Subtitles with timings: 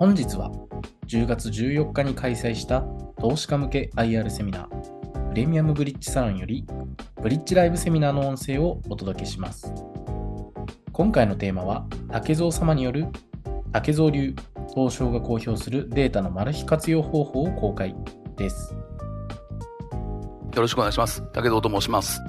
[0.00, 0.50] 本日は
[1.08, 2.80] 10月14日に開催した
[3.20, 6.64] 投資家向け IR セミナープレミアムブリッジサロンより
[7.20, 9.70] ブリッジライブセミナーの音声をお届けします。
[10.94, 13.08] 今回のテーマは竹蔵様による
[13.74, 14.34] 竹蔵流
[14.74, 17.94] 東証が公表するデータのマル秘活用方法を公開
[18.38, 18.72] です。
[18.72, 21.22] よろしくお願いします。
[21.34, 22.22] 竹蔵と申します。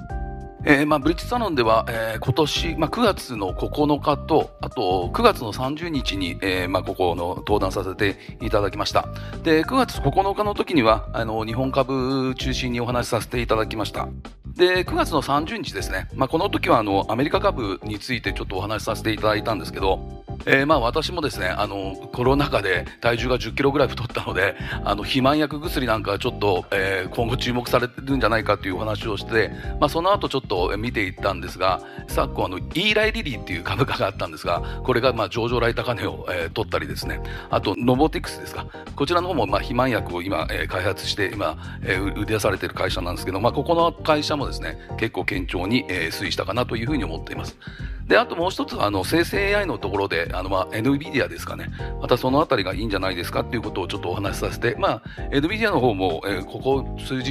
[0.64, 9.08] えー、まあ、ブリッジサロンでは、えー、今年、まあ、9月の9日と、あと9月の30日に、えー、まあ、ここの登壇させていただきました。
[9.42, 14.08] で、9月9日の時には、あの、日本株中心にお話しさせていただきました。
[14.54, 16.08] で、9月の30日ですね。
[16.14, 47.56] まあ、この時は、あの、アメリカ株についてちょっとお話しさせていただいたんですけど、えー、まあ私もですね、あの、コロナ禍で体重が10キロぐらい太ったので、あの、肥満薬薬なんかちょっと、えー、今後注目されてるんじゃないかというお話をして、まあその後ちょっと見ていったんですが、昨今あの、イーライリリーっていう株価があったんですが、これがまあ上場来高値を、えー、取ったりですね、あと、ノボティクスですか、こちらの方もまあ肥満薬を今、えー、開発して、今、えー、売り出されている会社なんですけど、まあここの会社もですね、結構堅調に、えー、推移したかなというふうに思っています。
[48.06, 51.70] で、あともう一つは、あの、生成 AI のところで、あの、まあ、NVIDIA ですかね。
[52.00, 53.40] またそのあたりがいいんじゃないですか？
[53.40, 57.30] っていうことをちょっとお話しさせて、まあ、NVIDIA の方も、えー、ここ数日、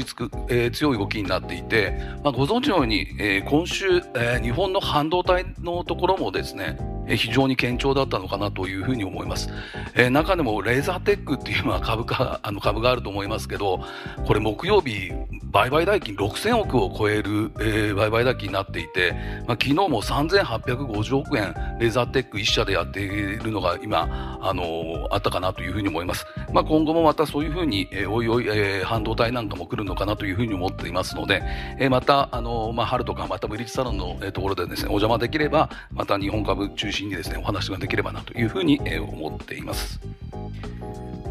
[0.50, 6.78] えー、強い動きになっていて、まあ、ご存知のように、えー、今週、えー、日本の半導体のところもですね、
[7.16, 9.50] 非常に堅調だったのかなというふうに思います。
[9.96, 13.82] えー、中でもレーザーテックっていうのは 株価、あの株があると思いますけど、
[14.26, 15.12] これ木曜日、
[15.52, 19.14] 売買代金6000億を超える、えー、売買代金になっていて、
[19.48, 26.26] まあ、昨日も3850億円レーザーテック1社でやっているのが今、あのー、あったかなというふうに思います。
[26.54, 31.44] まあ、今後もまたそういうふうに、えー、おいおい、えー、半導体なんかも来るのかなというふうに思っていますので、
[31.80, 40.00] えー、また、あのー、まあ、春とかまたブリッジサロンの、えー、ところでですね、お邪魔できれば、また日本株中心にですね、お話ができればなというふうに、思っています。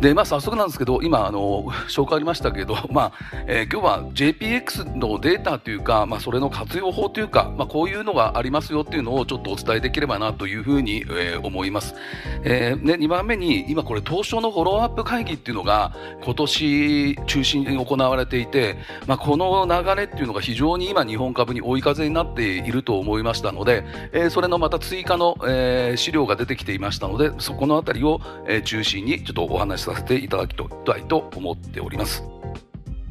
[0.00, 3.12] で、まあ、早速なんですけど、今、あの、 紹介ありましたけど、 まあ、
[3.46, 11.94] えー、今日は JPX のデータというか、まあ、それの活用法というか、まあ、こういうのがありますよっていうのをちょっとお伝えできればなというふうに、えー、思います。
[12.44, 15.92] えー、ね、2番目に、今これ、東証のフォローアップ会議っていうのが、
[16.24, 32.24] 今年中心に行われていて、まあ、この流れっていうのが非常に今、日本株に追い風になっていると思いましたので、えー、それのまた追加の、えー、資料が出てきていましたので、そこのあたりを、えー、中心にちょっとお話しささせていただきたいと思っております。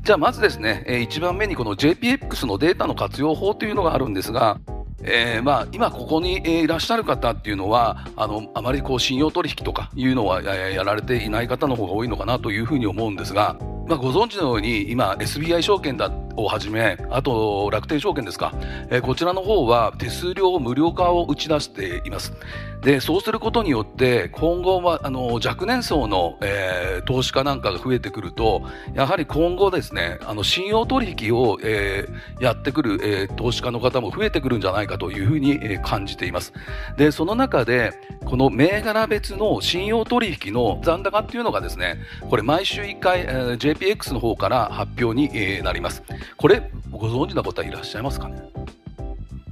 [0.03, 4.59] じゃあまずですね、1番目にこの JPX のデータの活用法というのがあるんですが、
[5.03, 13.57] えー、まあ今ここにいらっしゃる方っていうのはあのあまりこう信用取引とかいうのはやられていない方の方が多いのかなというふうに思うんですが、
[13.89, 18.53] まあ、ご存知のように今 SBI 証券だをはじめあと楽天証券ですか、
[18.89, 22.33] えー、こちらの方は手数料無料化を打ち出しています。
[22.81, 28.61] でそうすることによって今後はあの若年層の、えー、投資家なんかが増えてくると
[28.93, 36.53] やはり今後ですねあの信用取引を、えー、やってくる、えー、投資家の方も増えてくるんじゃないかというふうに、えー、感じています。
[36.95, 37.91] でその中で
[38.23, 46.03] この銘柄別の信用取引の残高っていうのがですねこれ毎週1回、えー、JPX の方から発表に、えー、なります
[46.37, 48.41] これご存知な方いらっしゃいますかね？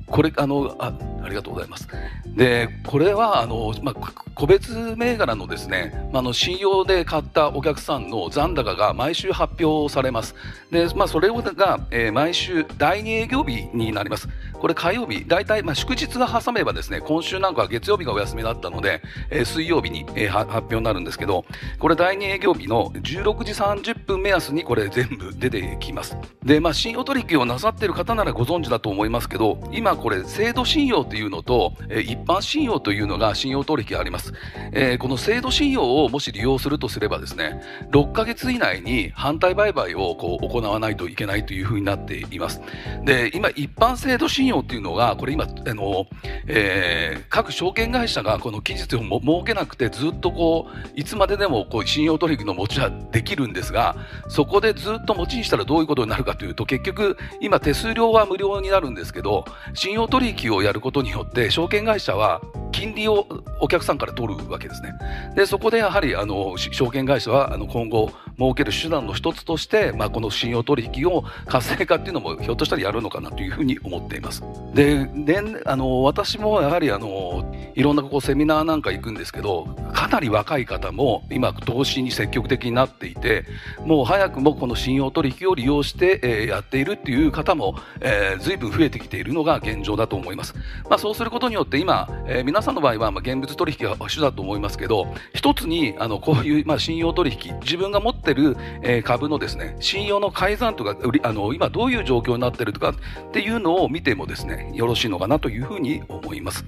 [0.08, 1.88] これあのあありがとうございます。
[2.26, 10.34] でこれはあの、まあ、個別銘柄のですね、まあ、の信用で買ったお客さんの残高が毎週発表されます。
[10.72, 14.30] で、まあ、それが、えー、毎週第2営業日になります。
[14.60, 21.46] これ火曜日、大体、まあ、祝日が挟めばですね、今週なんかは月曜日がお休みだったので、えー、水曜日に、えー、発表になるんですけど、
[21.80, 26.18] これ第2営業日の16時30分目安にこれ全部出てきます。
[26.44, 34.34] で、まあ、信用取引をなさっている方ならご存知だと思いますけど、今これ制度信用というのと、えー、一般信用というのが信用取引があります。
[34.72, 42.62] えー、この制度信用をもし利用するとすればですね、6ヶ月以内に反対売買をこう行わないといけないというふうになっています。
[43.04, 46.08] で、今一般制度信用っていうのが、これ今、あの、
[46.48, 53.96] えー、各証券会社がこの期日を設けなくて、ずっとこう、いつまででもこう信用取引の持ちはできるんですが、
[54.28, 62.42] そこでずっと持ちにしたらどういうことになるかというと、結局、今手数料は無料になるんですけど、信用取引をやることによって、証券会社は
[62.72, 63.28] 金利を
[63.60, 64.94] お客さんから取るわけですね。
[65.36, 74.44] で、そこでやはり、あの、証券会社は、あの、今後、設ける手段の一つとして、まあ、この信用取引を活性化っていうのも、ひょっとしたらやるのかなというふうに思っています。
[74.74, 79.68] で、であの、私もやはり、あの、いろんなこうセミナーなんか行くんですけど、
[79.98, 83.46] かなり若い方も今投資に積極的になっていて
[83.86, 90.54] もう早くもこの信用取引を利用して、えー、やっているっていう方も、えー、随分増えてきているのが現状だと思います、
[90.90, 106.66] まあ、そうすることによって今、えー、皆さんの場合はまあ現物取引が主だと思いますけど一つにあのこういうまあ信用取引自分が持ってる、えー、株のですね信用の改ざんとかあの今どういう状況になってるとかっていうのを見てもですねよろしいのかなというふうに思います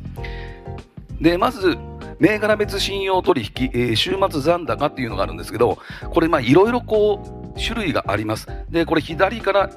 [1.22, 1.78] でまず
[2.20, 5.80] 銘柄別信用取引、えー、週末残高っていうのがあるんですけど、
[6.12, 8.48] これ、まあ、いろいろこう、種類があります。
[8.70, 9.70] で、これ左から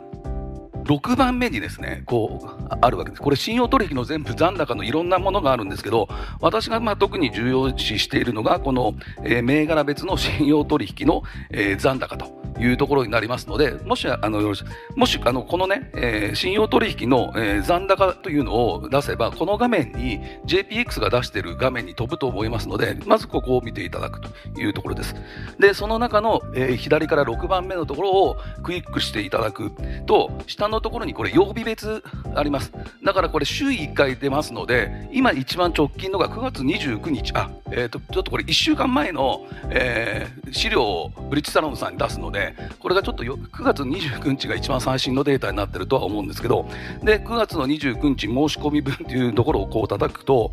[0.85, 3.23] 6番目にですね、こう、あるわけです。
[3.23, 6.09] これ、信用取引の全部残高のいろんなものがあるんですけど、
[6.41, 8.95] 私がまあ特に重要視しているのが、この、
[9.25, 12.42] えー、銘柄別の信用取引の、えー、残高と。
[12.63, 14.55] いうところになりますので、もし、あの、
[14.97, 25.15] もし、あの、このね、えー、信用取引の、えー、残高というのを出せば、この画面に JPX が出している画面に飛ぶと思いますので、まずここを見ていただくというところです。
[25.59, 29.73] で、その中の、えー、左から6番目のところをクイックしていただく
[30.07, 32.03] と、下のところにこれ曜日別
[32.35, 32.73] あります。
[33.05, 46.69] だからこれ週1回出ますので、今一番直近のが9月29日、あ、えっ、ー、と、ちょっとこれ1週間前の、えー、資料をブリッジサロンさんに出すので、これがちょっと9月29日が一番最新のデータになってるとは思うんですけど、
[47.03, 50.53] で、9月の29日申し込み分っていうところをこう叩くと、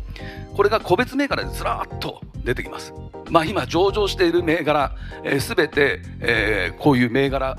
[0.54, 2.94] これが個別銘柄でずらーっと出てきます。
[3.30, 4.94] まあ今上場している銘柄、
[5.40, 7.56] す、え、べ、て、えー、こういう銘柄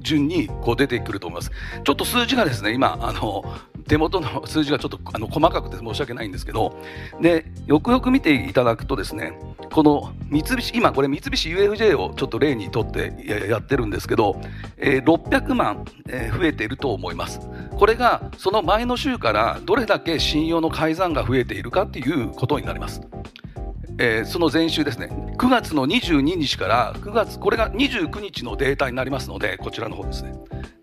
[0.00, 1.50] 順にこう出てくると思います。
[1.84, 3.44] ちょっと数字がですね、今、あの、
[3.88, 6.76] 手元の数字がちょっとあの細かくて申し訳ないんですけど、
[7.20, 9.32] で、よくよく見ていただくとですね、
[9.72, 14.40] この三菱、今これ三菱 UFJ をちょっと例にとってやってるんですけど、
[14.76, 17.40] えー、600万、えー、増えていると思います。
[17.76, 23.00] これがその前の週からどれだけ信用の改ざんが増えているかっていうことになります。
[24.00, 25.08] えー、その前週ですね、
[25.38, 30.34] 9月の22日から9月、これが29日のデータになりますので、こちらの方ですね。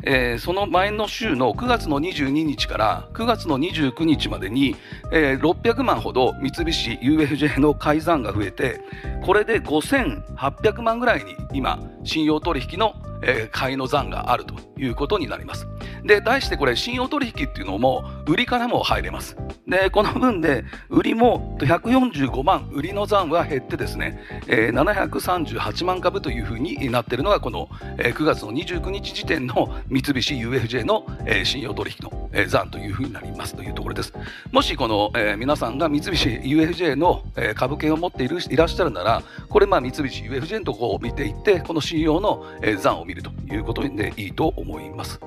[0.06, 4.75] えー、その前の週の9月の22日から9月の29日までに、
[5.12, 8.81] えー、600万ほど三菱 UFJ の改ざんが増えて、
[9.24, 12.94] これで5800万ぐらいに今、信用取引の
[13.25, 15.68] えー、買いの残があるということになります。
[16.04, 19.36] で、対してこれ、信用取引っていうのも、売りからも入れます。
[19.68, 34.13] で、この分で、売りも145万、売りの残は減ってですね、えー、738万株というふうになっているのが、この、えー、9月の29日時点の三菱 UFJ の、えー、信用取引の、えー、残というふうになりますというところです。
[34.51, 45.20] もし、この、えー、皆さんが三菱 UFJ の、えー、株券を持っているいらっしゃるなら、これ、まあ、三菱 UFJ のところを見ていって、この信用の、えー、残を見るということでいいと思います。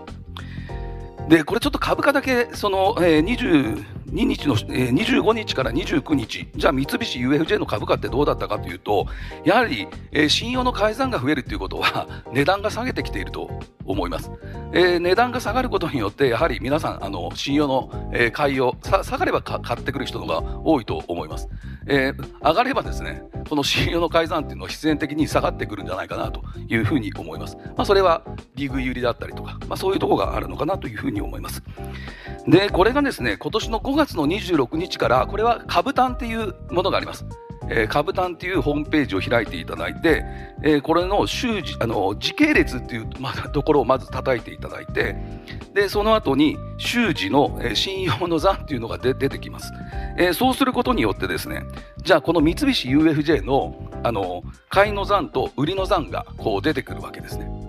[1.28, 3.80] で、これちょっと株価だけ、その、えー、
[4.12, 9.06] 2日の、えー、25日から29日、じゃあ三菱 UFJ の株価ってどうだったかというと、
[9.44, 13.50] やはり、えー、信用の改ざんが増えるということは、 値段が下げてきていると
[13.84, 14.30] 思います。
[14.72, 21.48] えー、値段が下がることによって、やはり皆さん、あの、信用の、えー、買いを、下がれば買ってくる人のが多いと思います。
[21.86, 27.56] えー、上がればですね、この信用の改ざんっていうのは必然的に下がってくるんじゃないかなというふうに思います。
[27.56, 28.22] まあ、それは
[28.54, 31.62] リグ売りだったりとか、まあ、そういうところがあるのかなというふうに思います。
[32.46, 37.26] で、これがですね、今年の5月の26日から、これは株単っていうものがあります。
[37.70, 40.24] えー、株単っていうホームページを開いていただいて、
[40.62, 45.16] えー、これの週あの時系列っていう、ま、ところをまず叩いていただいて、
[45.74, 49.72] で、その後に週次の、えー、信用の残っていうのが出てきます。
[50.16, 51.62] えー、そうすることによってですね、
[52.02, 57.67] じゃあこの三菱 UFJ のあの買いの残と売りの残がこう出てくるわけですね。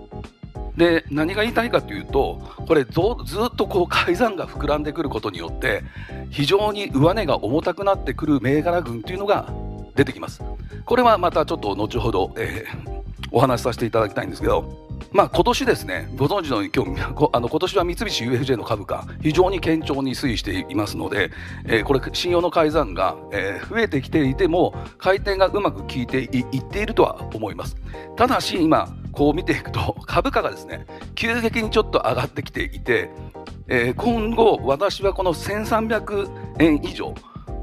[0.76, 5.82] で何が言いたいかというとこれずっとこう改ざんが膨らんでくることによって
[6.30, 9.52] 非常に上値が重たくなってくる銘柄群というのが
[9.96, 10.42] 出てきます。
[10.84, 21.32] これはまたちょっと後ほど、えー、お話しさせていただきたいんですけどまあ、今年ですね、ご存知のように今日あの今年は三菱 UFJ の株価、非常に堅調に推移していますので、
[21.66, 27.76] えー、これ、信用の改ざんが、えー、増えてきていても、回転がうまく効いていっているとは思います。
[28.16, 33.10] ただし、今、こう見ていくと、 株価がですね、急激にちょっと上がってきていて、
[33.68, 36.28] えー、今後、私はこの1300
[36.60, 37.14] 円以上、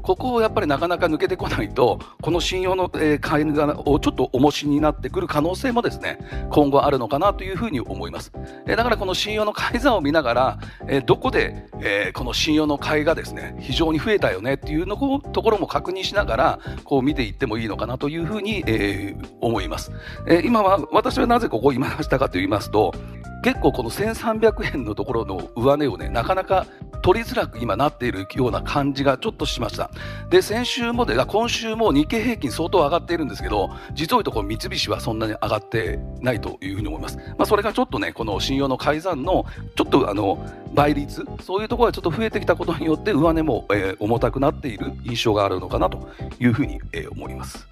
[0.08, 2.88] ここをやっぱりなかなか抜けてこないと、この信用の、
[3.20, 6.18] 買いをちょっと重しになってくる可能性もですね、
[6.50, 8.32] 今後あるのかなというふうに思います。
[8.66, 19.92] えー、だからこの信用の買い算を見ながら、えー、どこで、えー、この信用の買いがですね、非常に増えたよねっていうのところも確認しながら、こう見ていってもいいのかなというふうに、えー、思います。
[20.26, 22.94] えー、今は、私はなぜここを今出したかと言いますと、
[23.42, 26.66] 結構この1300円のところの上値をね、なかなか
[27.02, 29.90] 取りづらく今なっているような感じがちょっとしました。
[30.30, 37.16] で、先週もで、今週も日経平均相当上がっているんですけど、実を言うとこ三菱はそんなに上がってないというふうに思います。
[37.16, 46.08] まあ、それがちょっとね、この信用の改ざんのちょっとあの倍率、そういうところがちょっと増えてきたことによって、上値も、えー、重たくなっている印象があるのかなと
[46.40, 47.68] いうふうに、えー、思います。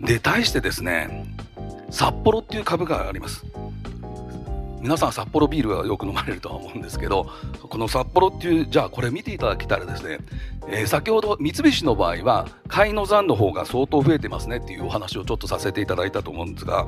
[0.00, 1.26] で、対してですね、
[1.90, 3.44] 札幌っていう株があります。
[4.86, 7.28] 皆さん札幌ビールはよく飲まれるとは思うんですけど
[7.60, 10.18] この札幌っていうじゃあこれ見ていただけたらですね、
[10.68, 16.86] えー、先ほど三菱の場合は買いの残の方が相当増えてますねっていうお話をちょっとさせていただいたと思うんですが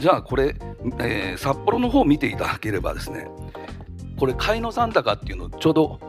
[0.00, 0.56] じゃあこれ、
[0.98, 3.28] えー、札幌の方を見ていただければですね
[4.18, 6.00] これ買いの残高っていうのちょうど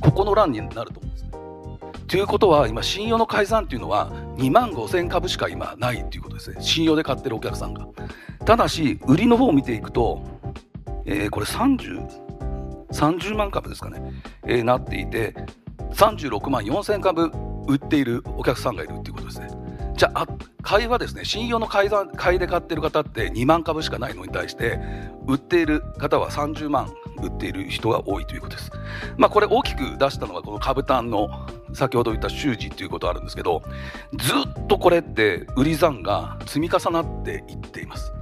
[0.00, 1.30] ここの欄になると思うんですね。
[2.08, 7.86] ということは今信用の改ざんっていうのは2万5000株しか今ないっていうことですね信用で買ってるお客さんが。
[8.46, 10.39] ただし売りの方を見ていくと
[11.10, 12.06] えー、これ30、
[12.92, 14.00] 30万株ですかね、
[14.46, 15.34] えー、なっていて、
[15.92, 17.32] 36万4000株
[17.66, 19.48] 売っているお客さんがいるっていうことですね。
[19.96, 20.26] じゃあ、
[20.62, 24.78] 買いはですね、信用の買い買いで買ってる方って2万株しかないのに対して、
[25.26, 28.70] 売っている方は30万売っている人が多いということです。
[29.16, 31.28] まあ、これ大きく出したのがこの株単の
[31.74, 33.62] 先ほど言った習字ということあるんですけど、
[34.16, 38.12] ずっとこれって売り算が積み重なっていっています。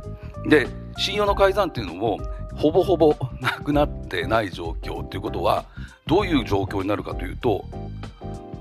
[0.48, 0.66] で、
[0.96, 2.18] 信用の改ざんっていうのも
[2.58, 5.64] ほぼほぼなくなってない状況ということは
[6.06, 7.64] どういう状況になるかというと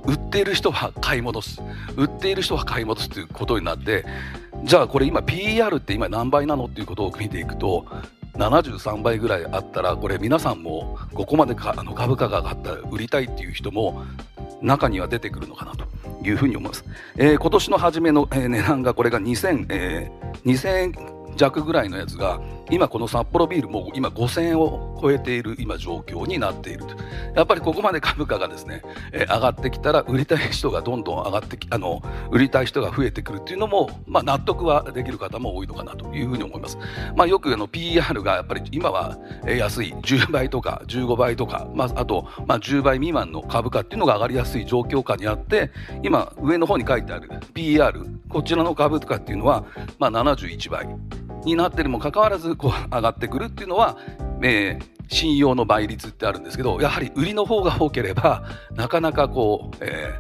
[0.06, 1.62] 売っている人は買い戻す
[1.96, 4.06] 売っている人は買い戻すということになって
[4.64, 7.86] じゃあこれ今 PR って今何倍なのっていうことを見ていくと
[8.36, 14.06] 73倍ぐらいあったらこれ皆さんもここまでかあの株価が上がったら売りたいっていう人も
[14.62, 15.88] 中には出てくるのかなと
[16.24, 16.86] いうふうに思います。
[17.16, 26.96] えー、今年の初めの、えー、値段がこれが2000、えー、2000弱ぐらいのやつが今この札幌ビールも今5000円を超えている今状況になっていると。
[27.36, 32.02] やっぱりここまで株価がですね、えー、上がってきたら売りたい人がどんどん上がってきあの
[32.32, 36.78] 売りたい人が増えてくるっていうのも、まあ、納得はできる方も多いのかなというふうに思います、
[37.16, 39.94] まあ、よくあの PR がやっぱり今は安い。
[39.94, 45.72] 10倍とか15倍とか、まあ、あと、まあ、10倍未満の株価っていうのが上がりやすい状況下にあって
[46.04, 49.66] 今上の方に書いてある PR こちらの株価っていうのは、
[50.00, 50.88] まあ、71倍。
[51.48, 53.98] になってるにもかかわらずこう上がってくるっていうのは、
[54.44, 58.44] えー、信用の倍率ってあるんですけどやはり売りの方が多ければ
[58.76, 60.20] なかなかこう、え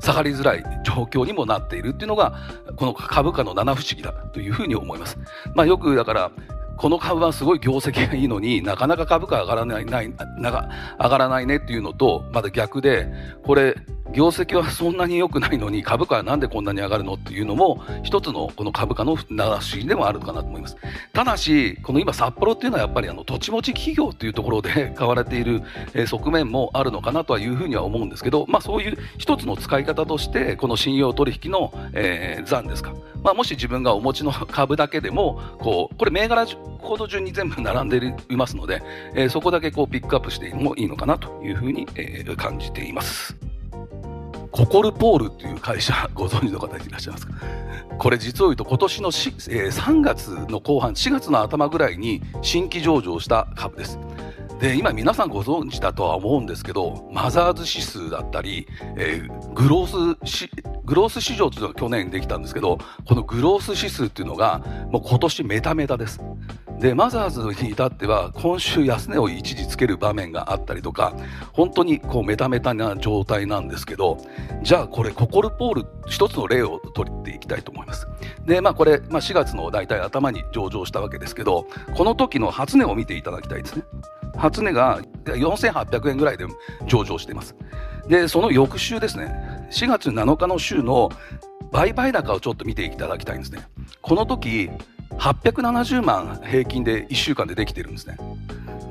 [0.00, 2.38] 下がりづらい状況にもなっているっていうのが
[2.76, 5.18] この株価の七不思議だというふうに思います。
[5.54, 6.30] まあ、よくだから
[6.76, 10.68] この株はすごい業績がいいのになかなか株価上がらないないなが
[10.98, 13.12] 上がらないねっていうのとまだ逆で
[13.44, 13.76] これ
[14.14, 20.76] 業績はそんなに良くないのに株価はなんでこんなに上がるのっていうのも一つのこの株価の七不思議でもあるかなと思います
[21.12, 25.62] ただしこの今札幌っていうのはやっぱりあの土地持ち企業っていうところで 買われている
[26.06, 32.92] 側面もあるのかなとはいうふうには思うんですけどまあそういう一つの使い方としてこの信用取引の、えー、残ですか、
[33.22, 38.82] まあ、もし自分がお持ちの株だけでもこうこれ銘柄コード順に全部並んでいますので、
[39.14, 43.43] えー、そこだけこうピックアップしてもいいのかなというふうに、えー、感じています。
[44.54, 47.34] ココルポールっていう会社ご存知の方いらっしゃいますか？
[47.98, 53.98] これ実を言うと今年のし、えー、3月の後半4月の頭ぐらいに新規上場した株です。
[54.64, 58.66] で今皆さんご存知だとは思うんですけどマザーズ指数だったり、
[58.96, 60.48] えー、グロース
[60.86, 66.18] グロース市場というのが去年できたんですけどこのグロース指数っていうのがもう今年メタメタです。
[66.78, 71.14] でマザーズに至っては今週安値を一時つける場面があったりとか
[71.52, 74.18] 本当にこうメタメタな状態なんですけど
[74.62, 78.08] じゃあこれココルポール一つの例を取っていきたいと思います
[78.44, 83.84] でまあこれ、まあ、4月の大体頭に上場したわけですけどこの時の初値を見ていただきたいですね
[84.36, 86.46] 初値が4800円ぐらいで
[86.86, 87.54] 上場しています。
[88.08, 91.10] でその翌週ですね4月7日の週の
[91.72, 93.66] 売買高をちょっと見ていただきたいんですね。
[94.02, 94.70] この時
[95.18, 98.16] 870万平均で1週間でできてるんですね。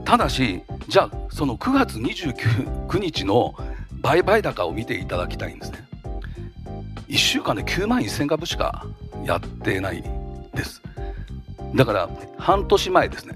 [0.06, 3.56] ただしじゃあその9月29日の
[4.02, 5.88] 売買高を見ていただきたいんですね。
[7.08, 8.86] 1週間で9万1000株しか
[9.24, 10.04] やってない
[10.54, 10.82] です。
[11.76, 13.36] だから半年前ですね。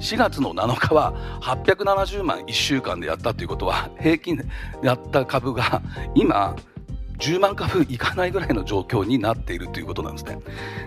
[0.00, 4.44] 4月の7日は870万1週間でやったということは平均で
[4.82, 5.82] やった株が
[6.14, 6.56] 今
[7.18, 10.38] 10万株いかないぐらいの状況になっているということなんですね。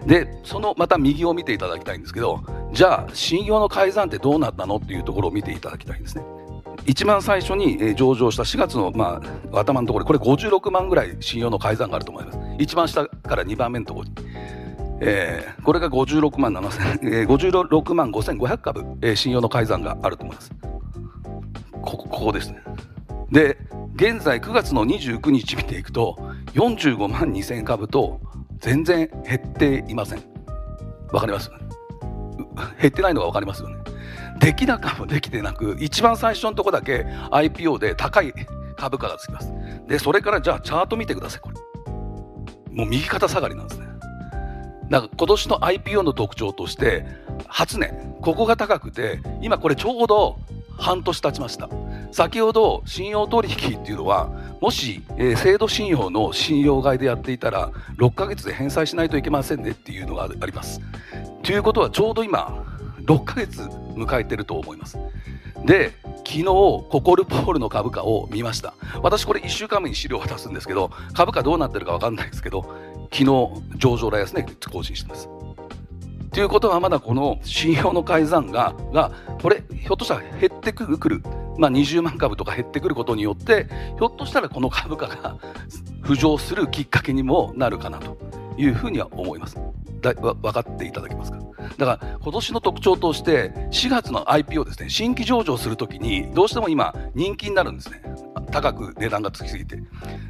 [0.07, 2.43] で、そのまた右を見ていただきたいんですけど、
[2.73, 6.23] じゃあ、信用の改ざんってどうなったのっていうところを見ていただきたいんですね。
[6.85, 9.21] 一番最初に上場した4月の、ま
[9.53, 12.39] あ、頭のところこれ56万ぐらい信用の改ざんがあると思います。
[12.57, 14.32] 一番下から2番目のところに。
[15.01, 20.51] えー、これが56万7000、えー、56万5500株、えー、信用の改ざんがあると思います。
[21.81, 22.59] こここですね。
[23.31, 23.57] で、
[23.95, 26.17] 現在9月の29日見ていくと、
[26.53, 28.21] 45万2000株と
[28.59, 30.23] 全然減っていません。
[31.11, 31.51] わかります？
[32.79, 33.77] 減ってないのがわかりますよね。
[34.39, 38.33] 出来高もできてなく、一番最初のとこだけ IPO で高い
[38.75, 39.51] 株価がつきます。
[39.87, 41.91] で、それからじゃあチャート見てください、これ。
[42.71, 43.82] もう右肩下がりなんですね。
[44.89, 47.05] だから今年の IPO の特徴として、
[47.47, 50.39] 初値、ここが高くて、今これちょうど
[50.77, 51.69] 半年経ちました。
[52.11, 54.29] 先ほど信用取引っていうのは、
[54.61, 60.79] もし、えー、制度信用の信用買いでやっていたら、6ヶ月で返済しないといけませんねっていうのがあります。
[61.43, 62.63] ということはちょうど今、
[63.05, 64.97] 6ヶ月迎えてると思います。
[65.65, 65.93] で、
[66.25, 68.73] 昨日、ココルポールの株価を見ました。
[69.01, 72.73] 私これ1週間目に資料を渡すんですけど、株価どうなってるか分かんないですけど、
[73.13, 73.25] 昨日、
[73.77, 75.29] 上場来安値更新してます。
[76.31, 81.21] ということはまだこの信用の改ざんが、が、これ、ひょっとしたら減ってくる、
[81.59, 83.67] まあ、20万株とか減ってくることによって、
[83.99, 85.37] ひょっとしたらこの株価が
[86.01, 88.17] 浮上するきっかけにもなるかなと
[88.57, 89.57] いうふうには思います。
[90.01, 91.37] だわ分かっていただけますか？
[91.77, 98.01] だから今年の特徴として4月の IPO ですね新規上場するときにどうしても今人気になるんですね
[98.53, 99.81] 高く値段がつきすぎて。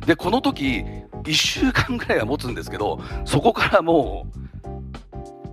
[0.05, 0.83] でこの時
[1.23, 4.27] 1週間ぐらいは持つんですけどそこからも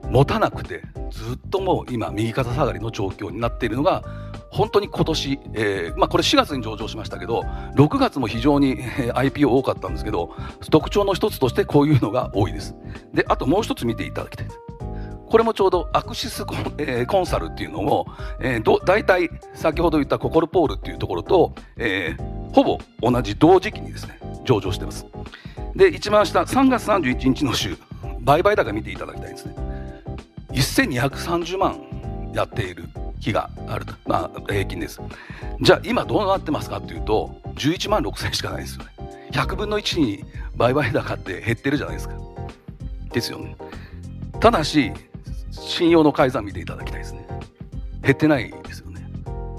[0.02, 4.02] う持たなくてずっともう今右肩下がりの状況になっているのが
[4.50, 7.42] 本当に今年、えー、まあ、これ4月に上場しましたけど
[7.76, 10.34] 6月も非常に IPO 多かったんですけど
[10.70, 12.74] 特徴の一つとしてこういうのが多いです。
[13.14, 14.48] であともう一つ見ていただきたい。
[14.48, 14.60] です
[15.30, 18.06] これもちょうどアクシスコン,、えー、コンサルっていうのも、
[18.40, 25.06] えー、ど大体先ほど言ったココルポールっていうところと、えー、ほぼ同じ同時期にですね上場してます
[25.76, 27.76] で一番下3月31日の週
[28.20, 29.54] 売買高見ていただきたいんですね
[30.52, 32.88] 1230万やっている
[33.20, 35.00] 日があると、まあ、平均です。
[35.60, 38.90] じゃあ今どうなってますかっていうと11万6000しかないんですよね。
[39.32, 40.24] 100分の1に
[40.56, 42.14] 売買高って減ってるじゃないですか。
[43.12, 43.56] ですよね。
[44.40, 44.92] ただし
[45.50, 47.26] 信用の改ざん見ていただきたいですね。
[48.02, 49.06] 減ってないですよね。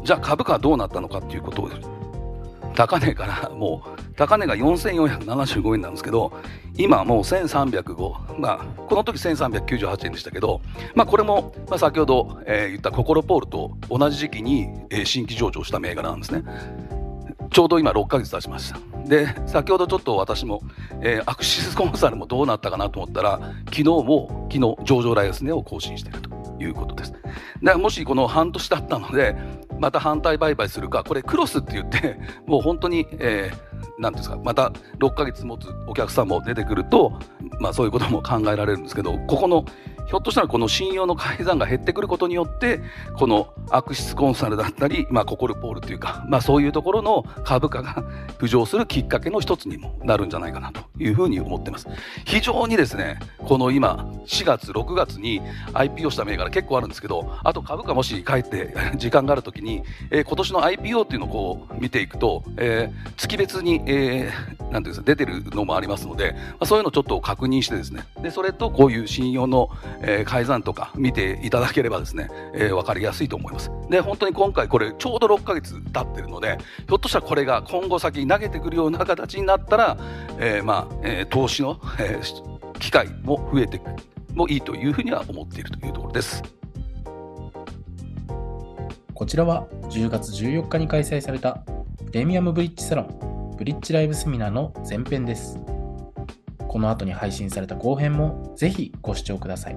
[0.04, 1.70] じゃあ株価はどうなったのかっていうことを
[2.82, 6.34] 高値からもう高値が4475円なんですけど
[6.76, 10.62] 今もう1305まあこの時1398円でしたけど
[10.96, 16.44] まあこれも、まあ、先ほど、えー、言ったココロポールと同じ時期に、えー、新規上場した銘柄なんですね。
[17.52, 18.80] ちょうど今6ヶ月経ちました。
[19.08, 20.64] で先ほどちょっと私も、
[21.02, 26.30] えー、アクシスコンサルもどうなったかなと思ったら昨日も昨日上場来安値を更新していると
[26.60, 27.14] いうことです。
[27.62, 29.36] でもしこの半年だったので
[29.82, 37.14] また反対売買するかこれクロスって言って もう本当に、えーなんですかまた6ヶ月持つお客さんも出てくると、
[37.60, 39.64] まあ、そういうことも考えられるんですけどここの
[40.12, 42.82] ひょっとしたらこの信用の改ざんが減ってくることによって
[43.18, 48.04] この悪質コンサルだったり、まあ、ココルポールというか、まあ、そういうところの株価が
[48.38, 51.88] 浮上するきっかけの一つにもなるんじゃないかなというふうに思ってます。
[52.26, 68.06] 非常にですねこの今4月6月に IPO した銘柄結構あるんですけどあと株価もし帰って 時間がある時に、えー、今年の IPO っていうのをこう見ていくと、えー、月別に、えー、なんていうんですか出てるのもありますので、まあ、そういうのをちょっと確認してですね。
[68.22, 69.70] でそれとこういう信用の、
[70.02, 73.72] えー、改ざんとか見ていただければですね、えー、分かりやすいと思います。
[73.90, 79.98] で、本当に今回これちょうど6ヶ月経ってるので、ひょっとしたらこれが今後先投げてくるような形になったら、
[80.40, 83.84] えー、まあ、えー、投資の、えー、機会も増えてく
[84.34, 86.44] もいいというふうには思っているというところです。
[89.14, 91.64] こちらは10月14日に開催された
[92.08, 95.60] プレミアムブリッジサロンブリッジライブセミナーの前編です。
[96.72, 99.76] この後に配信された後編もぜひご視聴ください。